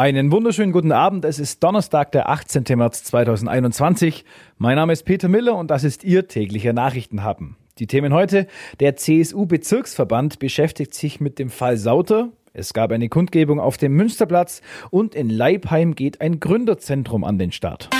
[0.00, 1.26] Einen wunderschönen guten Abend.
[1.26, 2.64] Es ist Donnerstag, der 18.
[2.74, 4.24] März 2021.
[4.56, 7.56] Mein Name ist Peter Miller und das ist Ihr täglicher Nachrichtenhappen.
[7.78, 8.46] Die Themen heute.
[8.80, 12.30] Der CSU-Bezirksverband beschäftigt sich mit dem Fall Sauter.
[12.54, 17.52] Es gab eine Kundgebung auf dem Münsterplatz und in Leipheim geht ein Gründerzentrum an den
[17.52, 17.90] Start.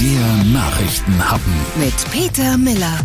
[0.00, 3.00] Der Nachrichtenhappen mit Peter Miller.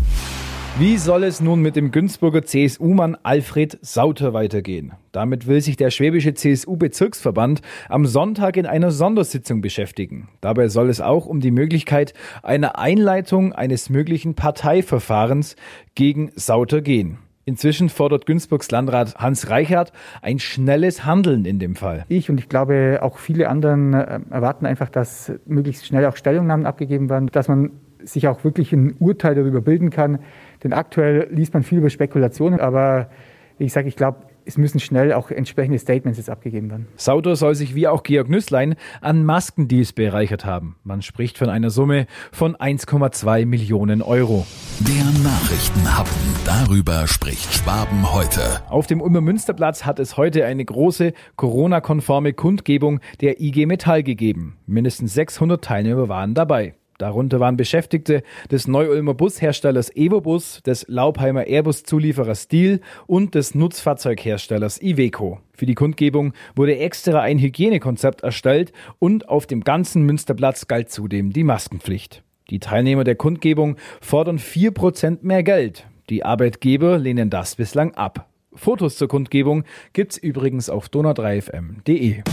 [0.80, 4.94] Wie soll es nun mit dem Günzburger CSU-Mann Alfred Sauter weitergehen?
[5.12, 10.30] Damit will sich der schwäbische CSU-Bezirksverband am Sonntag in einer Sondersitzung beschäftigen.
[10.42, 15.58] Dabei soll es auch um die Möglichkeit einer Einleitung eines möglichen Parteiverfahrens
[15.94, 17.20] gegen Sauter gehen.
[17.46, 19.92] Inzwischen fordert Günzburgs Landrat Hans Reichert
[20.24, 22.04] ein schnelles Handeln in dem Fall.
[22.08, 26.66] Ich und ich glaube auch viele anderen äh, erwarten einfach, dass möglichst schnell auch Stellungnahmen
[26.66, 27.74] abgegeben werden, dass man
[28.06, 30.20] sich auch wirklich ein Urteil darüber bilden kann.
[30.64, 33.10] Denn aktuell liest man viel über Spekulationen, aber
[33.58, 36.88] wie ich sage, ich glaube, es müssen schnell auch entsprechende Statements jetzt abgegeben werden.
[36.96, 40.76] Sauter soll sich wie auch Georg Nüßlein an Maskendeals bereichert haben.
[40.84, 44.46] Man spricht von einer Summe von 1,2 Millionen Euro.
[44.80, 46.14] Der Nachrichtenhappen.
[46.46, 48.42] Darüber spricht Schwaben heute.
[48.70, 54.58] Auf dem Ulmer Münsterplatz hat es heute eine große Corona-konforme Kundgebung der IG Metall gegeben.
[54.66, 56.76] Mindestens 600 Teilnehmer waren dabei.
[57.04, 65.42] Darunter waren Beschäftigte des Neu-Ulmer Busherstellers Evobus, des Laubheimer Airbus-Zulieferers Stiel und des Nutzfahrzeugherstellers Iveco.
[65.52, 71.34] Für die Kundgebung wurde extra ein Hygienekonzept erstellt und auf dem ganzen Münsterplatz galt zudem
[71.34, 72.24] die Maskenpflicht.
[72.50, 75.86] Die Teilnehmer der Kundgebung fordern 4% mehr Geld.
[76.10, 78.30] Die Arbeitgeber lehnen das bislang ab.
[78.56, 82.24] Fotos zur Kundgebung gibt's übrigens auf donau3fm.de.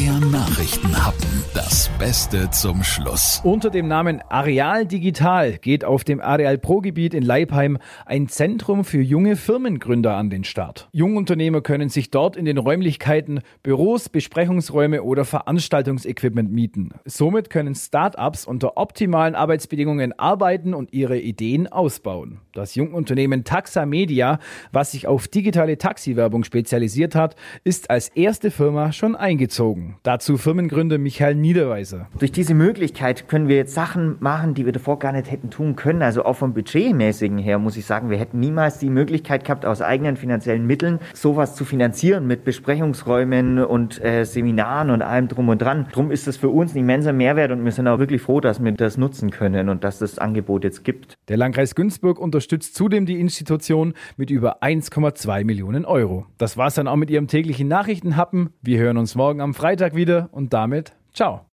[0.00, 1.28] Der Nachrichtenhappen.
[1.52, 3.42] Das Beste zum Schluss.
[3.44, 8.84] Unter dem Namen Areal Digital geht auf dem Areal Pro Gebiet in Leipheim ein Zentrum
[8.84, 10.88] für junge Firmengründer an den Start.
[10.92, 16.94] Jungunternehmer können sich dort in den Räumlichkeiten Büros, Besprechungsräume oder Veranstaltungsequipment mieten.
[17.04, 22.40] Somit können Start-ups unter optimalen Arbeitsbedingungen arbeiten und ihre Ideen ausbauen.
[22.54, 24.38] Das Jungunternehmen Taxa Media,
[24.72, 25.28] was sich auf
[25.64, 29.96] digitale Taxiwerbung spezialisiert hat, ist als erste Firma schon eingezogen gezogen.
[30.02, 32.08] Dazu Firmengründer Michael Niederweiser.
[32.18, 35.76] Durch diese Möglichkeit können wir jetzt Sachen machen, die wir davor gar nicht hätten tun
[35.76, 36.02] können.
[36.02, 39.82] Also auch vom Budgetmäßigen her muss ich sagen, wir hätten niemals die Möglichkeit gehabt, aus
[39.82, 45.60] eigenen finanziellen Mitteln sowas zu finanzieren mit Besprechungsräumen und äh, Seminaren und allem drum und
[45.60, 45.88] dran.
[45.92, 48.62] Drum ist das für uns ein immenser Mehrwert und wir sind auch wirklich froh, dass
[48.62, 51.18] wir das nutzen können und dass das Angebot jetzt gibt.
[51.28, 56.26] Der Landkreis Günzburg unterstützt zudem die Institution mit über 1,2 Millionen Euro.
[56.36, 58.50] Das war's dann auch mit Ihrem täglichen Nachrichtenhappen.
[58.60, 61.42] Wir hören uns morgen am Freitag wieder und damit ciao.